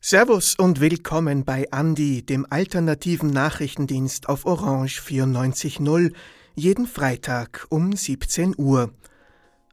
[0.00, 6.12] Servus und willkommen bei Andi, dem alternativen Nachrichtendienst auf Orange 94.0,
[6.54, 8.94] jeden Freitag um 17 Uhr.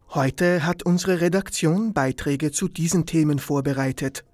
[0.09, 4.25] Heute hat unsere Redaktion Beiträge zu diesen Themen vorbereitet.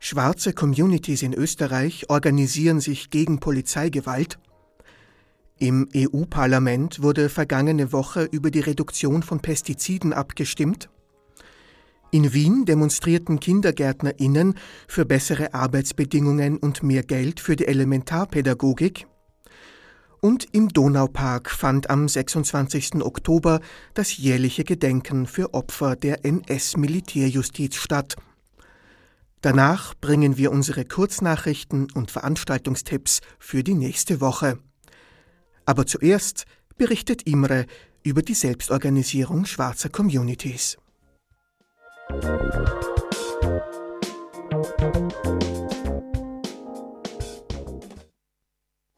[0.00, 4.38] Schwarze Communities in Österreich organisieren sich gegen Polizeigewalt.
[5.58, 10.88] Im EU-Parlament wurde vergangene Woche über die Reduktion von Pestiziden abgestimmt.
[12.12, 14.54] In Wien demonstrierten KindergärtnerInnen
[14.86, 19.06] für bessere Arbeitsbedingungen und mehr Geld für die Elementarpädagogik.
[20.20, 23.02] Und im Donaupark fand am 26.
[23.02, 23.60] Oktober
[23.94, 28.16] das jährliche Gedenken für Opfer der NS-Militärjustiz statt.
[29.40, 34.58] Danach bringen wir unsere Kurznachrichten und Veranstaltungstipps für die nächste Woche.
[35.64, 36.44] Aber zuerst
[36.76, 37.66] berichtet Imre
[38.02, 40.76] über die Selbstorganisierung schwarzer Communities.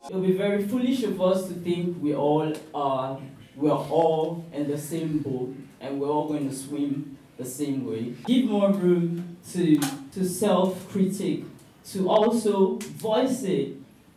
[0.09, 3.21] It would be very foolish of us to think we all are
[3.57, 8.15] we're all in the same boat and we're all going to swim the same way.
[8.27, 9.81] Give more room to
[10.15, 11.45] to self-critique,
[11.93, 13.77] to also voice it.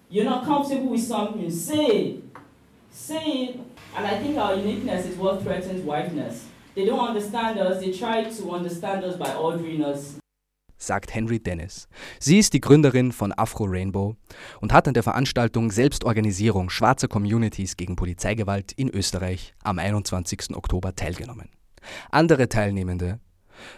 [0.10, 2.24] You're not comfortable with something, say it.
[2.92, 3.60] Say it.
[3.96, 6.46] And I think our uniqueness is what threatens whiteness.
[6.76, 10.18] They don't understand us, they try to understand us by ordering us.
[10.78, 11.88] sagt Henry Dennis.
[12.20, 14.18] Sie ist die Gründerin von Afro Rainbow
[14.60, 20.56] und hat an der Veranstaltung Selbstorganisierung schwarzer Communities gegen Polizeigewalt in Österreich am 21.
[20.58, 21.48] Oktober teilgenommen.
[22.12, 23.20] Andere Teilnehmende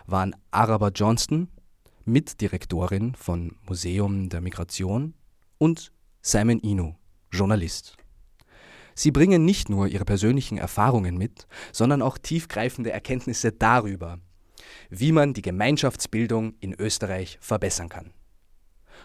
[0.05, 1.49] waren Araba Johnston,
[2.05, 5.13] Mitdirektorin von Museum der Migration
[5.57, 6.95] und Simon Inu,
[7.31, 7.97] Journalist.
[8.93, 14.19] Sie bringen nicht nur ihre persönlichen Erfahrungen mit, sondern auch tiefgreifende Erkenntnisse darüber,
[14.89, 18.13] wie man die Gemeinschaftsbildung in Österreich verbessern kann.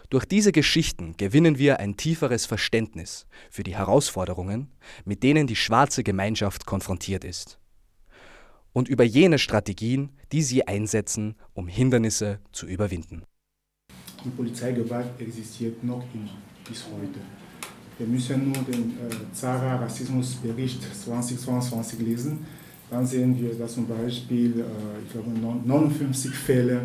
[0.09, 4.73] Durch diese Geschichten gewinnen wir ein tieferes Verständnis für die Herausforderungen,
[5.05, 7.60] mit denen die schwarze Gemeinschaft konfrontiert ist.
[8.73, 13.23] Und über jene Strategien, die sie einsetzen, um Hindernisse zu überwinden.
[14.25, 16.37] Die Polizeigewalt existiert noch immer
[16.69, 17.21] bis heute.
[17.99, 22.47] Wir müssen nur den äh, Zara Rassismusbericht 2022 lesen.
[22.91, 26.83] Dann sehen wir, dass zum Beispiel, äh, ich glaube, 59 Fälle,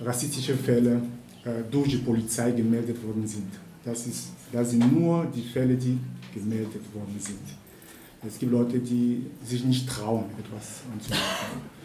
[0.00, 1.02] rassistische Fälle
[1.44, 3.48] äh, durch die Polizei gemeldet worden sind.
[3.84, 5.98] Das, ist, das sind nur die Fälle, die
[6.34, 7.59] gemeldet worden sind.
[8.26, 11.80] Es gibt Leute, die sich nicht trauen, etwas anzumachen.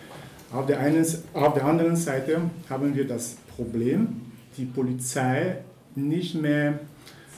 [0.51, 4.21] Auf der, einen, auf der anderen Seite haben wir das Problem,
[4.57, 5.57] die Polizei
[5.95, 6.79] nicht mehr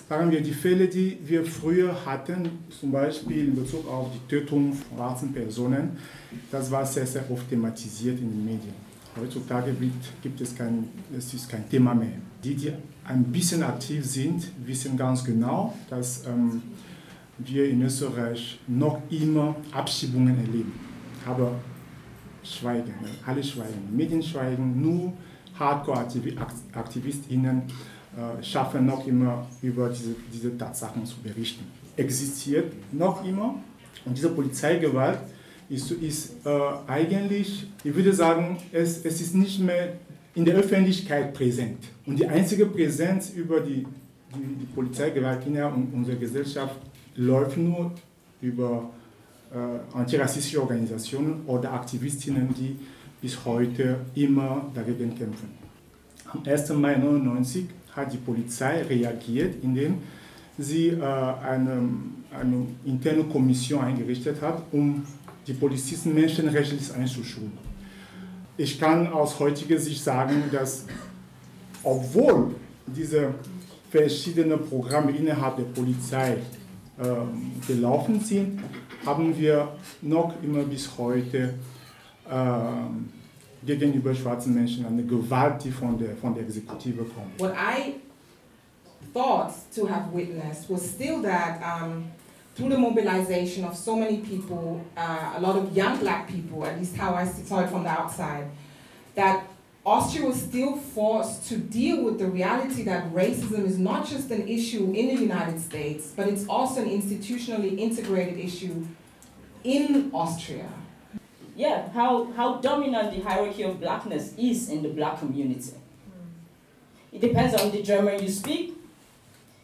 [0.10, 4.74] sagen wir, die Fälle, die wir früher hatten, zum Beispiel in Bezug auf die Tötung
[4.74, 5.98] von schwarzen Personen,
[6.52, 8.88] das war sehr, sehr oft thematisiert in den Medien.
[9.20, 9.76] Heutzutage
[10.22, 10.88] gibt es kein,
[11.18, 12.20] es ist kein Thema mehr.
[12.44, 12.72] Die, die
[13.04, 16.62] ein bisschen aktiv sind, wissen ganz genau, dass ähm,
[17.38, 20.74] wir in Österreich noch immer Abschiebungen erleben.
[21.26, 21.54] Aber
[22.44, 22.94] schweigen,
[23.26, 25.14] alle schweigen, Medien schweigen, nur
[25.60, 27.64] Hardcore-AktivistInnen
[28.16, 31.66] äh, schaffen, noch immer über diese, diese Tatsachen zu berichten.
[31.96, 33.56] Existiert noch immer
[34.06, 35.20] und diese Polizeigewalt
[35.70, 36.50] ist, ist äh,
[36.88, 39.94] eigentlich, ich würde sagen, es, es ist nicht mehr
[40.36, 41.80] in der Öffentlichkeit präsent.
[42.06, 43.86] Und die einzige Präsenz über die,
[44.34, 45.58] die, die Polizeigewalt in
[45.94, 46.78] unserer Gesellschaft
[47.18, 47.92] läuft nur
[48.42, 48.90] über
[49.52, 52.78] äh, antirassistische Organisationen oder Aktivistinnen, die
[53.22, 55.50] bis heute immer dagegen kämpfen.
[56.32, 56.70] Am 1.
[56.70, 59.96] Mai 1999 hat die Polizei reagiert, indem
[60.58, 61.90] sie äh, eine,
[62.32, 65.04] eine interne Kommission eingerichtet hat, um
[65.48, 67.54] die Polizisten menschenrechtlich einzuschulen.
[68.58, 70.86] Ich kann aus heutiger Sicht sagen, dass
[71.84, 72.56] obwohl
[72.88, 73.34] diese
[73.90, 76.38] verschiedenen Programme innerhalb der Polizei
[77.68, 78.60] gelaufen sind,
[79.06, 79.70] haben wir
[80.02, 81.54] noch immer bis heute
[82.30, 87.40] äh, gegenüber schwarzen Menschen eine Gewalt, die von der, von der Exekutive kommt.
[87.40, 87.96] What I
[89.14, 92.06] thought to have witnessed was still that um,
[92.56, 96.80] through the mobilization of so many people, uh, a lot of young black people, at
[96.80, 98.48] least how I saw it from the outside,
[99.16, 99.44] that
[99.88, 104.48] Austria was still forced to deal with the reality that racism is not just an
[104.48, 108.86] issue in the United States, but it's also an institutionally integrated issue
[109.64, 110.70] in Austria
[111.58, 115.74] yeah, how, how dominant the hierarchy of blackness is in the black community.
[117.12, 118.76] It depends on the German you speak.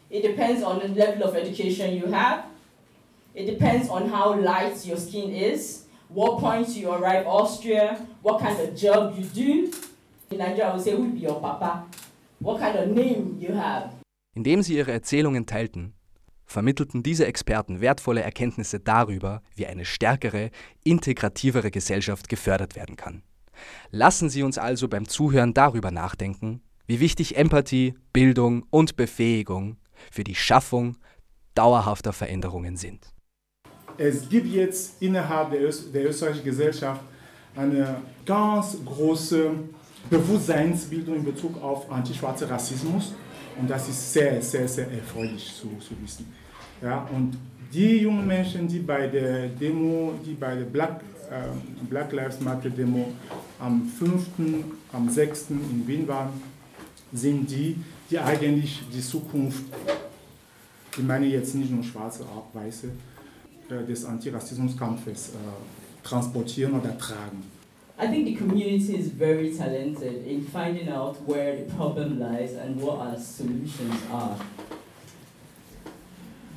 [0.10, 2.46] It depends on the level of education you have.
[3.36, 8.60] It depends on how light your skin is, what point you arrive Austria, what kind
[8.60, 9.72] of job you do.
[10.34, 11.86] In Nigeria, I would say, who be your papa?
[12.40, 13.92] What kind of name you have.
[14.34, 15.94] Indem sie ihre Erzählungen teilten,
[16.48, 20.50] vermittelten diese Experten wertvolle Erkenntnisse darüber, wie eine stärkere,
[20.84, 23.22] integrativere Gesellschaft gefördert werden kann.
[23.92, 29.78] Lassen Sie uns also beim Zuhören darüber nachdenken, wie wichtig Empathie, Bildung und Befähigung
[30.12, 30.98] für die Schaffung
[31.54, 33.14] dauerhafter Veränderungen sind.
[34.00, 37.02] Es gibt jetzt innerhalb der, Öst der österreichischen Gesellschaft
[37.56, 39.52] eine ganz große
[40.10, 43.14] Bewusstseinsbildung in Bezug auf antischwarzen Rassismus
[43.60, 46.26] und das ist sehr, sehr, sehr erfreulich zu, zu wissen.
[46.82, 47.38] Ja, und
[47.74, 52.70] die jungen Menschen, die bei der Demo, die bei der Black, äh, Black Lives Matter
[52.70, 53.12] Demo
[53.60, 54.28] am 5.,
[54.92, 55.52] am 6.
[55.52, 56.30] in Wien waren,
[57.12, 57.78] sind die,
[58.10, 59.64] die eigentlich die Zukunft,
[60.96, 62.90] ich meine jetzt nicht nur Schwarze, auch Weiße,
[63.70, 67.44] äh, des Antirassismuskampfes äh, transportieren oder tragen.
[67.98, 72.82] I think the community is very talented in finding out where the problem lies and
[72.82, 74.38] what our solutions are.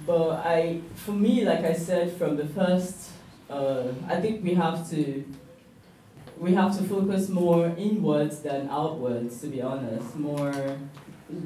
[0.06, 3.10] But I, for me, like I said from the first,
[3.50, 5.24] uh, I think we have to,
[6.38, 9.40] we have to focus more inwards than outwards.
[9.42, 10.52] To be honest, more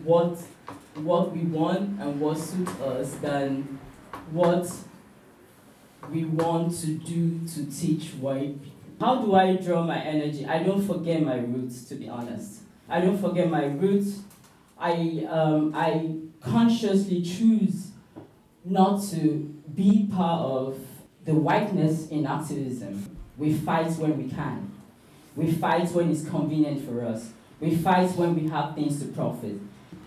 [0.04, 0.38] what,
[0.94, 3.78] what we want and what suits us than
[4.30, 4.70] what
[6.10, 8.69] we want to do to teach white people.
[9.00, 10.44] How do I draw my energy?
[10.44, 12.60] I don't forget my roots, to be honest.
[12.86, 14.20] I don't forget my roots.
[14.78, 17.92] I, um, I consciously choose
[18.62, 20.78] not to be part of
[21.24, 23.16] the whiteness in activism.
[23.38, 24.70] We fight when we can.
[25.34, 27.30] We fight when it's convenient for us.
[27.58, 29.58] We fight when we have things to profit.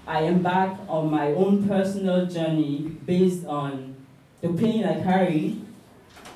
[0.06, 3.96] I embark on my own personal journey based on
[4.42, 5.62] the pain I carry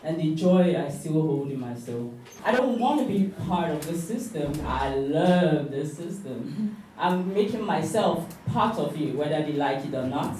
[0.03, 2.13] and the joy I still hold in my soul.
[2.47, 4.53] I don't want to be part of the system.
[4.65, 6.77] I love the system.
[6.97, 8.23] I'm making myself
[8.53, 10.33] part of it, whether they like it or not.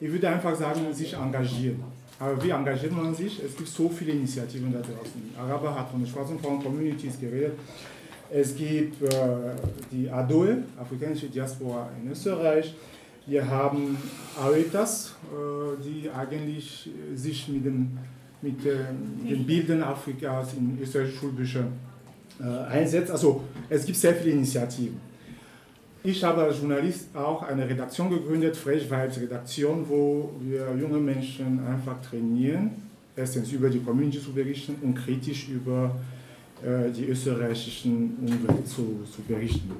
[0.00, 1.82] Ich würde einfach sagen, sich engagieren.
[2.18, 3.38] Aber wie engagiert man sich?
[3.44, 5.34] Es gibt so viele Initiativen da draußen.
[5.38, 7.58] Araber hat von den schwarzen Frauen-Communities geredet.
[8.30, 9.10] Es gibt äh,
[9.90, 12.74] die ADOE, Afrikanische Diaspora in Österreich.
[13.26, 13.98] Wir haben
[14.42, 17.98] AETAS, äh, die eigentlich sich mit, dem,
[18.42, 18.76] mit äh,
[19.28, 21.64] den Bildern Afrikas in österreichische Schulbücher
[22.40, 23.10] äh, einsetzt.
[23.10, 25.00] Also es gibt sehr viele Initiativen.
[26.04, 32.70] Ich habe als Journalist auch eine Redaktion gegründet, Freshvibes-Redaktion, wo wir junge Menschen einfach trainieren,
[33.14, 35.94] erstens über die Community zu berichten und kritisch über
[36.60, 39.70] äh, die österreichischen Umwelt zu, zu berichten.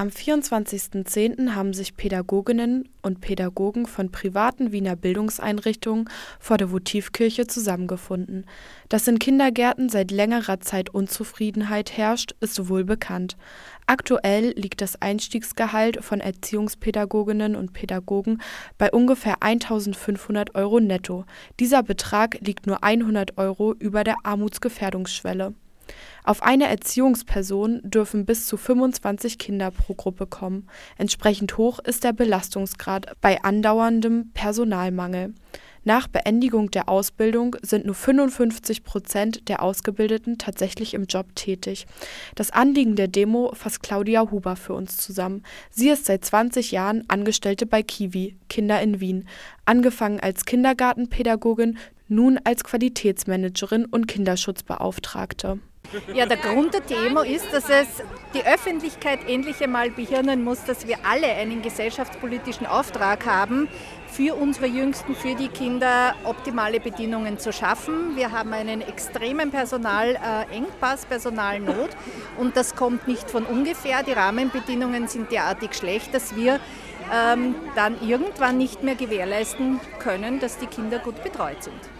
[0.00, 1.54] Am 24.10.
[1.54, 8.46] haben sich Pädagoginnen und Pädagogen von privaten Wiener Bildungseinrichtungen vor der Votivkirche zusammengefunden.
[8.88, 13.36] Dass in Kindergärten seit längerer Zeit Unzufriedenheit herrscht, ist wohl bekannt.
[13.84, 18.40] Aktuell liegt das Einstiegsgehalt von Erziehungspädagoginnen und Pädagogen
[18.78, 21.26] bei ungefähr 1500 Euro netto.
[21.58, 25.52] Dieser Betrag liegt nur 100 Euro über der Armutsgefährdungsschwelle.
[26.24, 30.68] Auf eine Erziehungsperson dürfen bis zu 25 Kinder pro Gruppe kommen.
[30.98, 35.34] Entsprechend hoch ist der Belastungsgrad bei andauerndem Personalmangel.
[35.82, 41.86] Nach Beendigung der Ausbildung sind nur 55 Prozent der Ausgebildeten tatsächlich im Job tätig.
[42.34, 45.42] Das Anliegen der Demo fasst Claudia Huber für uns zusammen.
[45.70, 49.26] Sie ist seit 20 Jahren Angestellte bei Kiwi, Kinder in Wien,
[49.64, 51.78] angefangen als Kindergartenpädagogin,
[52.08, 55.60] nun als Qualitätsmanagerin und Kinderschutzbeauftragte.
[56.14, 58.02] Ja, der Grund der Demo ist, dass es
[58.34, 63.68] die Öffentlichkeit endlich einmal behirnen muss, dass wir alle einen gesellschaftspolitischen Auftrag haben,
[64.10, 68.16] für unsere Jüngsten, für die Kinder optimale Bedingungen zu schaffen.
[68.16, 71.90] Wir haben einen extremen Personalengpass, Personalnot
[72.36, 74.02] und das kommt nicht von ungefähr.
[74.02, 76.58] Die Rahmenbedingungen sind derartig schlecht, dass wir
[77.12, 81.99] ähm, dann irgendwann nicht mehr gewährleisten können, dass die Kinder gut betreut sind.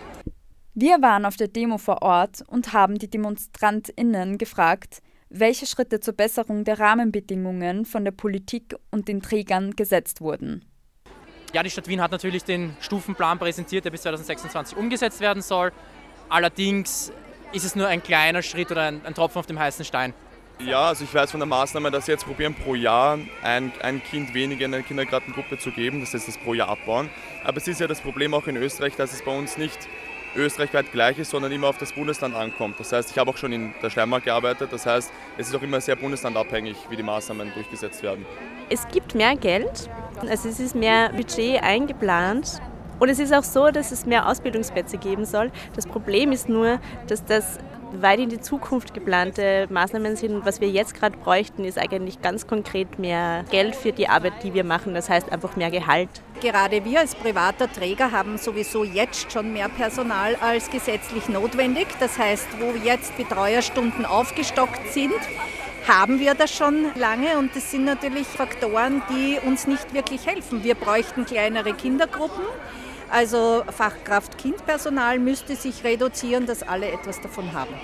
[0.74, 6.14] Wir waren auf der Demo vor Ort und haben die DemonstrantInnen gefragt, welche Schritte zur
[6.14, 10.64] Besserung der Rahmenbedingungen von der Politik und den Trägern gesetzt wurden.
[11.52, 15.72] Ja, die Stadt Wien hat natürlich den Stufenplan präsentiert, der bis 2026 umgesetzt werden soll.
[16.28, 17.12] Allerdings
[17.52, 20.14] ist es nur ein kleiner Schritt oder ein, ein Tropfen auf dem heißen Stein.
[20.64, 24.00] Ja, also ich weiß von der Maßnahme, dass sie jetzt probieren, pro Jahr ein, ein
[24.04, 27.08] Kind weniger in eine Kindergartengruppe zu geben, das heißt das pro Jahr abbauen.
[27.44, 29.88] Aber es ist ja das Problem auch in Österreich, dass es bei uns nicht
[30.36, 32.78] österreichweit gleich ist, sondern immer auf das Bundesland ankommt.
[32.78, 35.62] Das heißt, ich habe auch schon in der Steiermark gearbeitet, das heißt, es ist auch
[35.62, 38.24] immer sehr bundeslandabhängig, wie die Maßnahmen durchgesetzt werden.
[38.68, 42.60] Es gibt mehr Geld, also es ist mehr Budget eingeplant
[42.98, 45.50] und es ist auch so, dass es mehr Ausbildungsplätze geben soll.
[45.74, 47.58] Das Problem ist nur, dass das
[47.92, 50.44] weit in die Zukunft geplante Maßnahmen sind.
[50.44, 54.54] Was wir jetzt gerade bräuchten, ist eigentlich ganz konkret mehr Geld für die Arbeit, die
[54.54, 54.94] wir machen.
[54.94, 56.08] Das heißt einfach mehr Gehalt.
[56.40, 61.86] Gerade wir als privater Träger haben sowieso jetzt schon mehr Personal als gesetzlich notwendig.
[61.98, 65.12] Das heißt, wo jetzt Betreuerstunden aufgestockt sind,
[65.88, 70.62] haben wir das schon lange und das sind natürlich Faktoren, die uns nicht wirklich helfen.
[70.62, 72.44] Wir bräuchten kleinere Kindergruppen.
[73.10, 77.74] Also Fachkraft-Kind-Personal müsste sich reduzieren, dass alle etwas davon haben.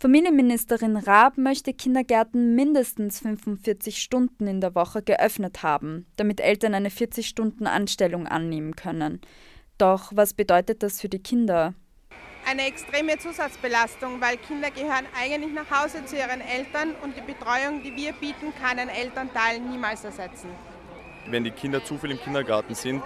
[0.00, 6.88] Familienministerin Raab möchte Kindergärten mindestens 45 Stunden in der Woche geöffnet haben, damit Eltern eine
[6.88, 9.20] 40-Stunden-Anstellung annehmen können.
[9.76, 11.74] Doch was bedeutet das für die Kinder?
[12.48, 17.82] Eine extreme Zusatzbelastung, weil Kinder gehören eigentlich nach Hause zu ihren Eltern und die Betreuung,
[17.82, 20.48] die wir bieten, kann ein Elternteil niemals ersetzen.
[21.28, 23.02] Wenn die Kinder zu viel im Kindergarten sind,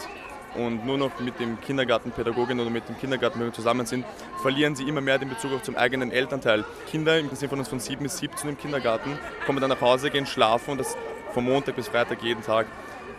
[0.55, 4.05] und nur noch mit dem Kindergartenpädagogin oder mit dem Kindergartenpädagogen zusammen sind,
[4.41, 6.65] verlieren sie immer mehr den Bezug auch zum eigenen Elternteil.
[6.91, 10.11] Kinder im Sinne von uns von 7 bis 17 im Kindergarten kommen dann nach Hause,
[10.11, 10.97] gehen schlafen und das
[11.33, 12.67] von Montag bis Freitag jeden Tag.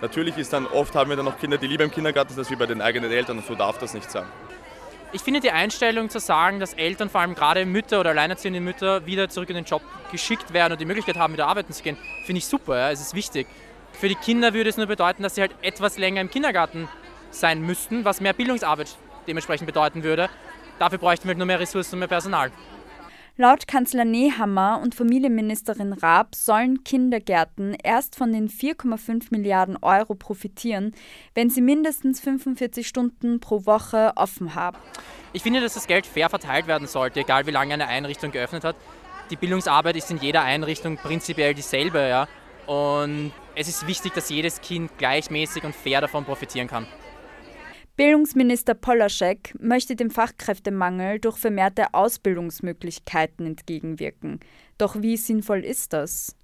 [0.01, 2.51] Natürlich ist dann oft haben wir dann noch Kinder, die lieber im Kindergarten sind als
[2.51, 4.25] wie bei den eigenen Eltern und so darf das nicht sein.
[5.13, 9.05] Ich finde die Einstellung zu sagen, dass Eltern, vor allem gerade Mütter oder alleinerziehende Mütter,
[9.05, 11.97] wieder zurück in den Job geschickt werden und die Möglichkeit haben, wieder arbeiten zu gehen,
[12.25, 12.77] finde ich super.
[12.77, 12.91] Ja.
[12.91, 13.47] Es ist wichtig.
[13.93, 16.89] Für die Kinder würde es nur bedeuten, dass sie halt etwas länger im Kindergarten
[17.33, 18.95] sein müssten, was mehr Bildungsarbeit
[19.27, 20.29] dementsprechend bedeuten würde.
[20.79, 22.51] Dafür bräuchten wir nur mehr Ressourcen und mehr Personal.
[23.35, 30.93] Laut Kanzler Nehammer und Familienministerin Raab sollen Kindergärten erst von den 4,5 Milliarden Euro profitieren,
[31.33, 34.77] wenn sie mindestens 45 Stunden pro Woche offen haben.
[35.31, 38.63] Ich finde, dass das Geld fair verteilt werden sollte, egal wie lange eine Einrichtung geöffnet
[38.63, 38.75] hat.
[39.31, 42.07] Die Bildungsarbeit ist in jeder Einrichtung prinzipiell dieselbe.
[42.07, 42.27] Ja?
[42.67, 46.85] Und es ist wichtig, dass jedes Kind gleichmäßig und fair davon profitieren kann.
[47.95, 54.39] Bildungsminister Polaschek möchte dem Fachkräftemangel durch vermehrte Ausbildungsmöglichkeiten entgegenwirken.
[54.79, 56.35] Doch wie sinnvoll ist das?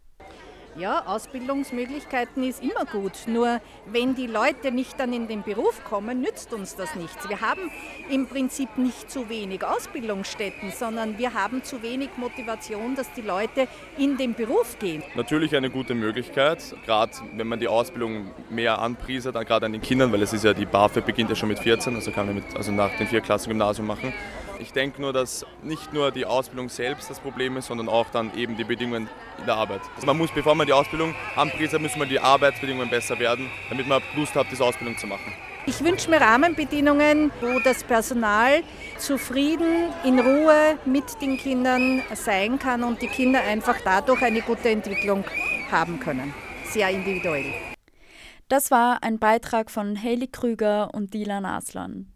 [0.79, 3.11] Ja, Ausbildungsmöglichkeiten ist immer gut.
[3.27, 7.27] Nur wenn die Leute nicht dann in den Beruf kommen, nützt uns das nichts.
[7.27, 7.69] Wir haben
[8.09, 13.67] im Prinzip nicht zu wenig Ausbildungsstätten, sondern wir haben zu wenig Motivation, dass die Leute
[13.97, 15.03] in den Beruf gehen.
[15.15, 20.13] Natürlich eine gute Möglichkeit, gerade wenn man die Ausbildung mehr anpriesert, gerade an den Kindern,
[20.13, 22.55] weil es ist ja die BAföG beginnt ja schon mit 14, also kann man mit,
[22.55, 24.13] also nach den vier Klassen Gymnasium machen.
[24.59, 28.35] Ich denke nur, dass nicht nur die Ausbildung selbst das Problem ist, sondern auch dann
[28.35, 29.79] eben die Bedingungen in der Arbeit.
[29.95, 34.01] Also man muss, bevor man die Ausbildung anpriest, müssen die Arbeitsbedingungen besser werden, damit man
[34.17, 35.33] Lust hat, diese Ausbildung zu machen.
[35.65, 38.63] Ich wünsche mir Rahmenbedingungen, wo das Personal
[38.97, 44.69] zufrieden, in Ruhe mit den Kindern sein kann und die Kinder einfach dadurch eine gute
[44.69, 45.23] Entwicklung
[45.71, 46.33] haben können.
[46.65, 47.53] Sehr individuell.
[48.49, 52.07] Das war ein Beitrag von Haley Krüger und Dilan Aslan.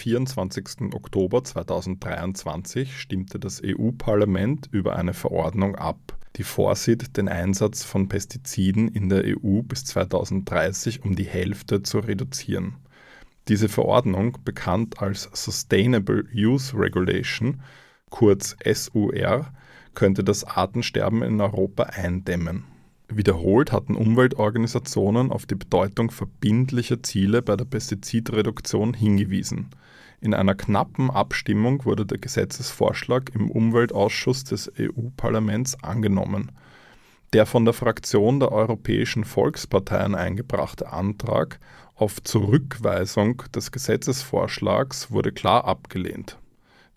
[0.00, 0.94] 24.
[0.94, 8.88] Oktober 2023 stimmte das EU-Parlament über eine Verordnung ab, die vorsieht, den Einsatz von Pestiziden
[8.88, 12.76] in der EU bis 2030 um die Hälfte zu reduzieren.
[13.48, 17.60] Diese Verordnung, bekannt als Sustainable Use Regulation,
[18.08, 19.52] kurz SUR,
[19.94, 22.64] könnte das Artensterben in Europa eindämmen.
[23.12, 29.70] Wiederholt hatten Umweltorganisationen auf die Bedeutung verbindlicher Ziele bei der Pestizidreduktion hingewiesen.
[30.20, 36.52] In einer knappen Abstimmung wurde der Gesetzesvorschlag im Umweltausschuss des EU-Parlaments angenommen.
[37.32, 41.58] Der von der Fraktion der Europäischen Volksparteien eingebrachte Antrag
[41.94, 46.38] auf Zurückweisung des Gesetzesvorschlags wurde klar abgelehnt.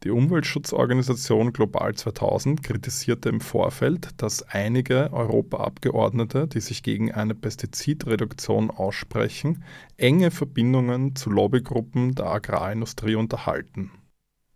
[0.03, 8.69] Die Umweltschutzorganisation Global 2000 kritisierte im Vorfeld, dass einige Europaabgeordnete, die sich gegen eine Pestizidreduktion
[8.69, 9.63] aussprechen,
[9.95, 13.91] enge Verbindungen zu Lobbygruppen der Agrarindustrie unterhalten.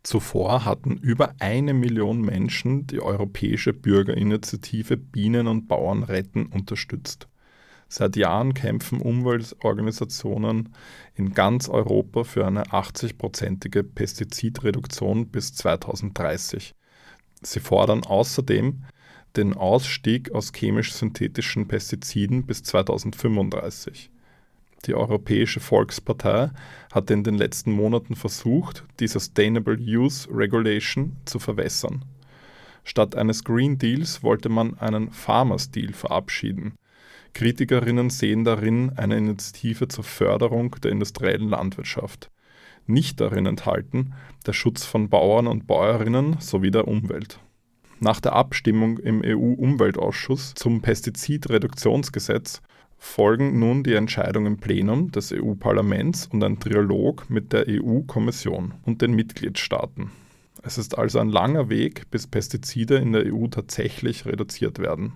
[0.04, 7.30] Zuvor hatten über eine Million Menschen die europäische Bürgerinitiative Bienen und Bauern retten unterstützt.
[7.89, 10.74] Seit Jahren kämpfen Umweltorganisationen
[11.15, 16.75] in ganz Europa für eine 80-prozentige Pestizidreduktion bis 2030.
[17.41, 18.84] Sie fordern außerdem
[19.38, 24.10] den Ausstieg aus chemisch-synthetischen Pestiziden bis 2035.
[24.86, 26.51] Die Europäische Volkspartei
[26.91, 32.03] hat in den letzten Monaten versucht, die Sustainable Use Regulation zu verwässern.
[32.84, 36.74] Statt eines Green Deals wollte man einen Farmers Deal verabschieden–
[37.34, 42.29] Kritikerinnen sehen darin eine Initiative zur Förderung der industriellen Landwirtschaft.
[42.86, 44.13] Nicht darin enthalten
[44.46, 47.39] der Schutz von Bauern und Bäuerinnen sowie der Umwelt.
[48.00, 52.62] Nach der Abstimmung im EU-Umweltausschuss zum Pestizidreduktionsgesetz
[52.98, 59.01] folgen nun die Entscheidung im Plenum des EU-Parlaments und ein Trialog mit der EU-Kommission und
[59.01, 60.12] den Mitgliedstaaten.
[60.63, 65.13] Es ist also ein langer Weg, bis Pestizide in der EU tatsächlich reduziert werden.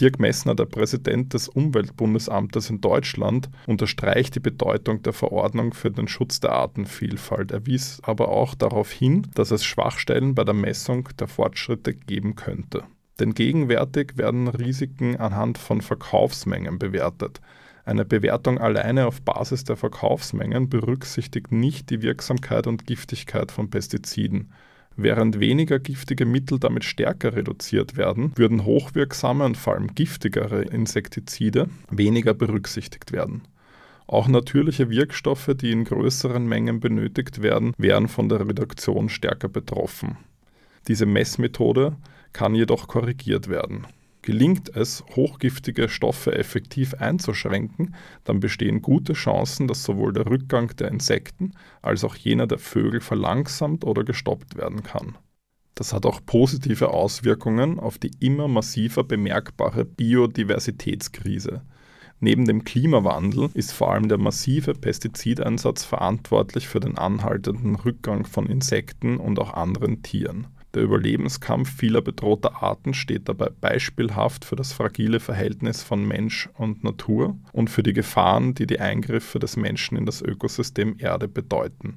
[0.00, 6.08] Dirk Messner, der Präsident des Umweltbundesamtes in Deutschland, unterstreicht die Bedeutung der Verordnung für den
[6.08, 7.52] Schutz der Artenvielfalt.
[7.52, 12.34] Er wies aber auch darauf hin, dass es Schwachstellen bei der Messung der Fortschritte geben
[12.34, 12.82] könnte.
[13.20, 17.40] Denn gegenwärtig werden Risiken anhand von Verkaufsmengen bewertet.
[17.84, 24.50] Eine Bewertung alleine auf Basis der Verkaufsmengen berücksichtigt nicht die Wirksamkeit und Giftigkeit von Pestiziden.
[24.96, 31.68] Während weniger giftige Mittel damit stärker reduziert werden, würden hochwirksame und vor allem giftigere Insektizide
[31.90, 33.42] weniger berücksichtigt werden.
[34.06, 40.16] Auch natürliche Wirkstoffe, die in größeren Mengen benötigt werden, wären von der Reduktion stärker betroffen.
[40.86, 41.96] Diese Messmethode
[42.32, 43.86] kann jedoch korrigiert werden.
[44.24, 50.88] Gelingt es, hochgiftige Stoffe effektiv einzuschränken, dann bestehen gute Chancen, dass sowohl der Rückgang der
[50.88, 55.18] Insekten als auch jener der Vögel verlangsamt oder gestoppt werden kann.
[55.74, 61.60] Das hat auch positive Auswirkungen auf die immer massiver bemerkbare Biodiversitätskrise.
[62.18, 68.46] Neben dem Klimawandel ist vor allem der massive Pestizideinsatz verantwortlich für den anhaltenden Rückgang von
[68.46, 70.46] Insekten und auch anderen Tieren.
[70.74, 76.82] Der Überlebenskampf vieler bedrohter Arten steht dabei beispielhaft für das fragile Verhältnis von Mensch und
[76.82, 81.96] Natur und für die Gefahren, die die Eingriffe des Menschen in das Ökosystem Erde bedeuten.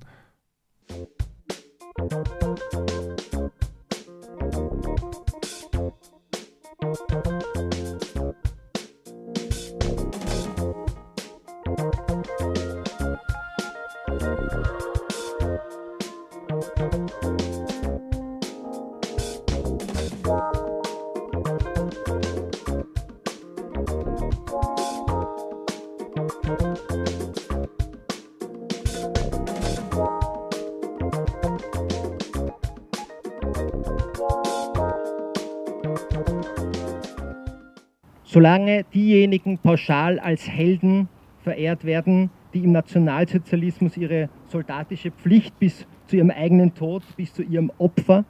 [38.37, 41.09] Solange diejenigen pauschal als Helden
[41.41, 47.41] verehrt werden, die im Nationalsozialismus ihre soldatische Pflicht bis zu ihrem eigenen Tod, bis zu
[47.41, 48.25] ihrem Opfer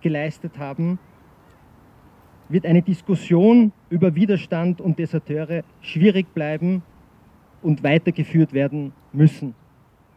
[0.00, 0.98] geleistet haben,
[2.48, 6.82] wird eine Diskussion über Widerstand und Deserteure schwierig bleiben
[7.60, 9.54] und weitergeführt werden müssen.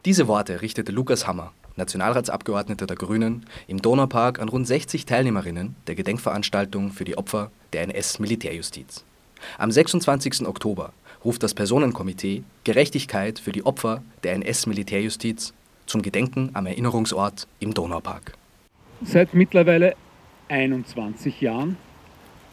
[0.06, 5.94] Diese Worte richtete Lukas Hammer, Nationalratsabgeordneter der Grünen, im Donaupark an rund 60 Teilnehmerinnen der
[5.94, 9.04] Gedenkveranstaltung für die Opfer der NS-Militärjustiz.
[9.58, 10.46] Am 26.
[10.46, 10.92] Oktober
[11.24, 15.54] ruft das Personenkomitee Gerechtigkeit für die Opfer der NS-Militärjustiz
[15.86, 18.34] zum Gedenken am Erinnerungsort im Donaupark.
[19.02, 19.94] Seit mittlerweile
[20.48, 21.76] 21 Jahren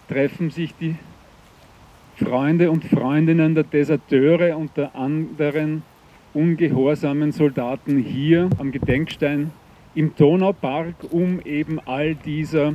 [0.08, 0.96] treffen sich die
[2.16, 5.84] Freunde und Freundinnen der Deserteure und der anderen
[6.34, 9.52] ungehorsamen Soldaten hier am Gedenkstein
[9.96, 12.74] im Donaupark, um eben all dieser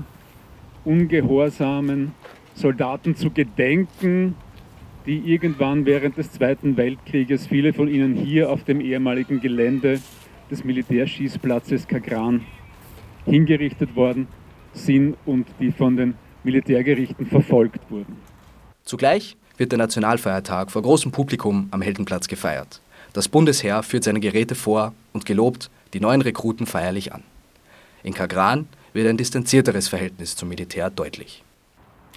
[0.85, 2.13] ungehorsamen
[2.59, 4.35] Soldaten zu gedenken,
[5.07, 10.01] die irgendwann während des Zweiten Weltkrieges, viele von ihnen hier auf dem ehemaligen Gelände
[10.51, 12.45] des Militärschießplatzes Kagran
[13.25, 14.27] hingerichtet worden
[14.73, 18.17] sind und die von den Militärgerichten verfolgt wurden.
[18.85, 22.81] Zugleich wird der Nationalfeiertag vor großem Publikum am Heldenplatz gefeiert.
[23.13, 27.23] Das Bundesheer führt seine Geräte vor und gelobt die neuen Rekruten feierlich an.
[28.03, 31.45] In Kagran wird ein distanzierteres Verhältnis zum Militär deutlich.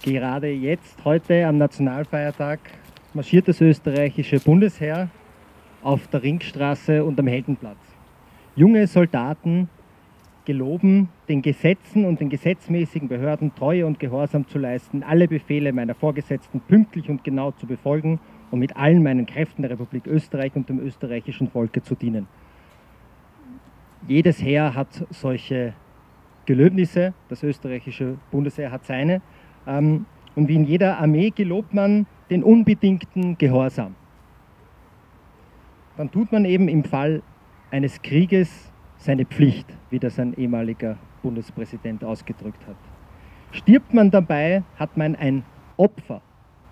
[0.04, 2.60] Gerade jetzt, heute am Nationalfeiertag,
[3.14, 5.10] marschiert das österreichische Bundesheer
[5.84, 7.78] auf der Ringstraße und am Heldenplatz.
[8.56, 9.70] Junge Soldaten
[10.46, 15.94] geloben, den Gesetzen und den gesetzmäßigen Behörden Treue und Gehorsam zu leisten, alle Befehle meiner
[15.94, 20.68] Vorgesetzten pünktlich und genau zu befolgen und mit allen meinen Kräften der Republik Österreich und
[20.68, 22.28] dem österreichischen Volke zu dienen.
[24.08, 25.74] Jedes Heer hat solche
[26.48, 29.22] Gelöbnisse, das österreichische Bundesheer hat seine.
[29.67, 33.95] Ähm, und wie in jeder Armee gelobt man den unbedingten Gehorsam.
[35.97, 37.21] Dann tut man eben im Fall
[37.69, 42.76] eines Krieges seine Pflicht, wie das ein ehemaliger Bundespräsident ausgedrückt hat.
[43.52, 45.43] Stirbt man dabei, hat man ein
[45.78, 46.21] Opfer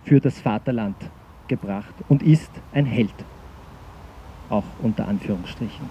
[0.03, 0.95] für das Vaterland
[1.47, 3.13] gebracht und ist ein Held.
[4.49, 5.89] Auch unter Anführungsstrichen.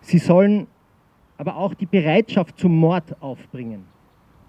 [0.00, 0.66] Sie sollen
[1.38, 3.84] aber auch die Bereitschaft zum Mord aufbringen.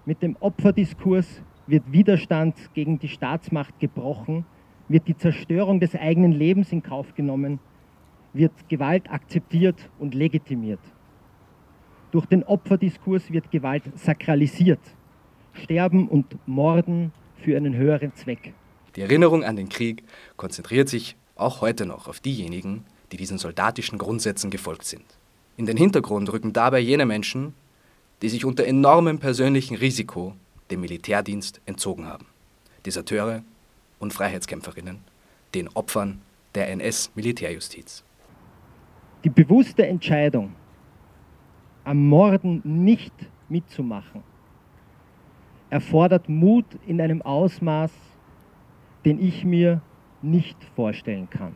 [0.06, 4.46] Mit dem Opferdiskurs wird Widerstand gegen die Staatsmacht gebrochen,
[4.88, 7.58] wird die Zerstörung des eigenen Lebens in Kauf genommen
[8.36, 10.80] wird Gewalt akzeptiert und legitimiert.
[12.10, 14.80] Durch den Opferdiskurs wird Gewalt sakralisiert.
[15.54, 18.52] Sterben und Morden für einen höheren Zweck.
[18.94, 20.04] Die Erinnerung an den Krieg
[20.36, 25.04] konzentriert sich auch heute noch auf diejenigen, die diesen soldatischen Grundsätzen gefolgt sind.
[25.56, 27.54] In den Hintergrund rücken dabei jene Menschen,
[28.22, 30.34] die sich unter enormem persönlichen Risiko
[30.70, 32.26] dem Militärdienst entzogen haben.
[32.84, 33.42] Deserteure
[33.98, 35.00] und Freiheitskämpferinnen,
[35.54, 36.20] den Opfern
[36.54, 38.04] der NS-Militärjustiz.
[39.24, 40.54] Die bewusste Entscheidung,
[41.84, 43.12] am Morden nicht
[43.48, 44.22] mitzumachen,
[45.70, 47.92] erfordert Mut in einem Ausmaß,
[49.04, 49.80] den ich mir
[50.22, 51.54] nicht vorstellen kann.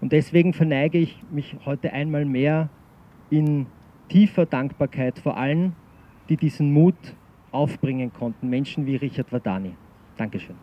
[0.00, 2.68] Und deswegen verneige ich mich heute einmal mehr
[3.30, 3.66] in
[4.08, 5.74] tiefer Dankbarkeit vor allen,
[6.28, 6.96] die diesen Mut
[7.52, 9.74] aufbringen konnten, Menschen wie Richard Wadani.
[10.16, 10.56] Dankeschön.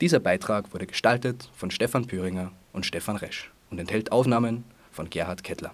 [0.00, 5.44] Dieser Beitrag wurde gestaltet von Stefan Püringer und Stefan Resch und enthält Aufnahmen von Gerhard
[5.44, 5.72] Kettler.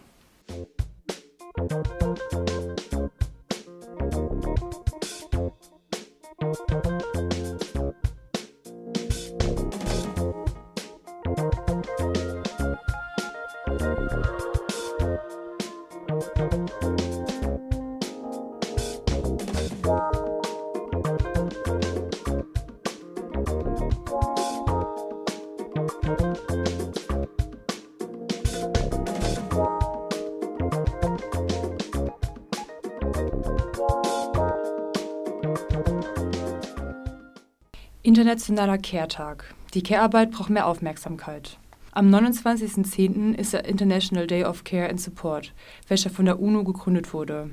[38.03, 39.44] Internationaler Care-Tag.
[39.72, 41.59] Die Care-Arbeit braucht mehr Aufmerksamkeit.
[41.92, 43.35] Am 29.10.
[43.35, 45.53] ist der International Day of Care and Support,
[45.87, 47.50] welcher von der UNO gegründet wurde.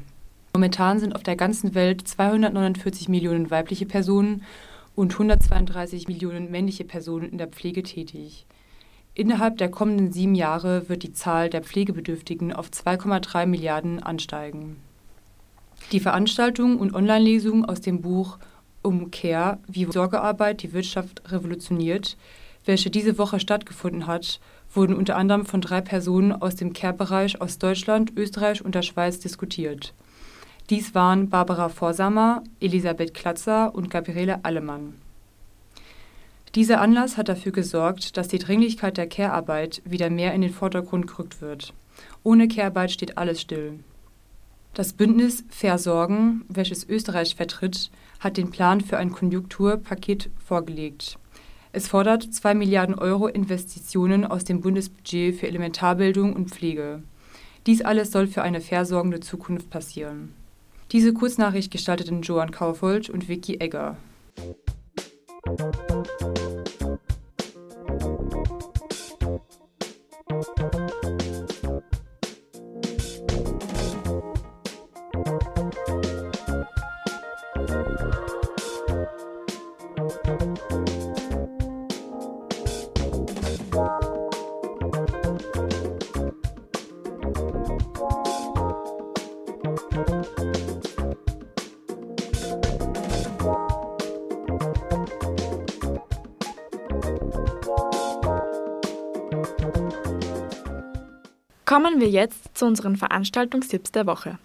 [0.57, 4.41] Momentan sind auf der ganzen Welt 249 Millionen weibliche Personen
[4.95, 8.47] und 132 Millionen männliche Personen in der Pflege tätig.
[9.13, 14.77] Innerhalb der kommenden sieben Jahre wird die Zahl der Pflegebedürftigen auf 2,3 Milliarden ansteigen.
[15.91, 18.39] Die Veranstaltung und Online-Lesung aus dem Buch
[18.81, 22.17] um Care, wie Sorgearbeit die Wirtschaft revolutioniert,
[22.65, 24.39] welche diese Woche stattgefunden hat,
[24.73, 29.19] wurden unter anderem von drei Personen aus dem Care-Bereich aus Deutschland, Österreich und der Schweiz
[29.19, 29.93] diskutiert.
[30.69, 34.95] Dies waren Barbara Vorsamer, Elisabeth Klatzer und Gabriele Allemann.
[36.55, 41.07] Dieser Anlass hat dafür gesorgt, dass die Dringlichkeit der Care-Arbeit wieder mehr in den Vordergrund
[41.07, 41.73] gerückt wird.
[42.23, 43.79] Ohne Care-Arbeit steht alles still.
[44.73, 51.17] Das Bündnis Versorgen, welches Österreich vertritt, hat den Plan für ein Konjunkturpaket vorgelegt.
[51.71, 57.03] Es fordert 2 Milliarden Euro Investitionen aus dem Bundesbudget für Elementarbildung und Pflege.
[57.67, 60.33] Dies alles soll für eine versorgende Zukunft passieren.
[60.91, 63.97] Diese Kurznachricht gestalteten Johann Kaufold und Vicky Egger.
[101.77, 104.39] Kommen wir jetzt zu unseren Veranstaltungstipps der Woche.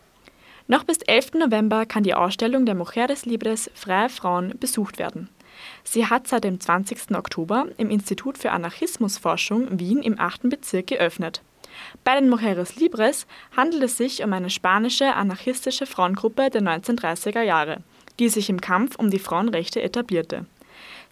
[0.69, 1.33] Noch bis 11.
[1.33, 5.31] November kann die Ausstellung der Mujeres Libres Freie Frauen besucht werden.
[5.83, 7.17] Sie hat seit dem 20.
[7.17, 10.51] Oktober im Institut für Anarchismusforschung Wien im 8.
[10.51, 11.41] Bezirk geöffnet.
[12.05, 17.79] Bei den Mujeres Libres handelt es sich um eine spanische anarchistische Frauengruppe der 1930er Jahre,
[18.19, 20.45] die sich im Kampf um die Frauenrechte etablierte.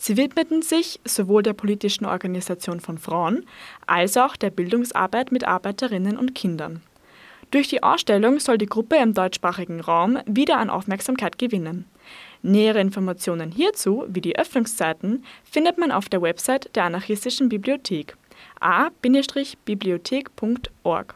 [0.03, 3.45] Sie widmeten sich sowohl der politischen Organisation von Frauen
[3.87, 6.81] als auch der Bildungsarbeit mit Arbeiterinnen und Kindern.
[7.51, 11.85] Durch die Ausstellung soll die Gruppe im deutschsprachigen Raum wieder an Aufmerksamkeit gewinnen.
[12.41, 18.17] Nähere Informationen hierzu, wie die Öffnungszeiten, findet man auf der Website der Anarchistischen Bibliothek
[18.59, 21.15] a-bibliothek.org.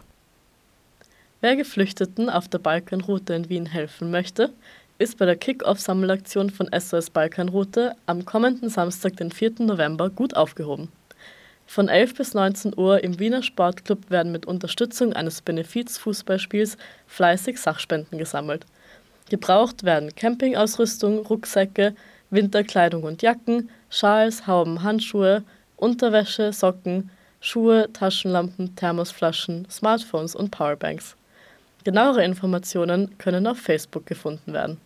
[1.40, 4.52] Wer Geflüchteten auf der Balkanroute in Wien helfen möchte,
[4.98, 9.54] ist bei der Kick-Off-Sammelaktion von SOS Balkanroute am kommenden Samstag, den 4.
[9.58, 10.88] November, gut aufgehoben.
[11.66, 16.76] Von 11 bis 19 Uhr im Wiener Sportclub werden mit Unterstützung eines Benefiz-Fußballspiels
[17.06, 18.66] fleißig Sachspenden gesammelt.
[19.30, 21.96] Gebraucht werden Campingausrüstung, Rucksäcke,
[22.30, 25.42] Winterkleidung und Jacken, Schals, Hauben, Handschuhe,
[25.76, 31.16] Unterwäsche, Socken, Schuhe, Taschenlampen, Thermosflaschen, Smartphones und Powerbanks.
[31.84, 34.78] Genauere Informationen können auf Facebook gefunden werden.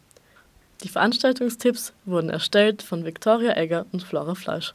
[0.83, 4.75] Die Veranstaltungstipps wurden erstellt von Viktoria Egger und Flora Fleisch.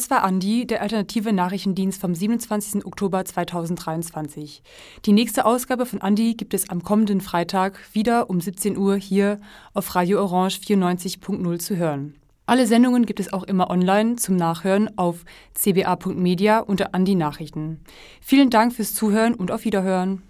[0.00, 2.86] Das war Andi, der alternative Nachrichtendienst vom 27.
[2.86, 4.62] Oktober 2023.
[5.04, 9.42] Die nächste Ausgabe von Andi gibt es am kommenden Freitag wieder um 17 Uhr hier
[9.74, 12.14] auf Radio Orange 94.0 zu hören.
[12.46, 17.84] Alle Sendungen gibt es auch immer online zum Nachhören auf cba.media unter Andi Nachrichten.
[18.22, 20.22] Vielen Dank fürs Zuhören und auf Wiederhören.